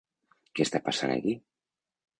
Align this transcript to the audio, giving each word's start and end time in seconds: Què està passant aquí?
Què 0.53 0.65
està 0.67 0.81
passant 0.89 1.15
aquí? 1.19 1.39